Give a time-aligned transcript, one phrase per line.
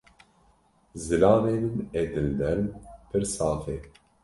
[1.05, 2.65] Zilamê min ê dilnerm,
[3.09, 3.77] pir saf e.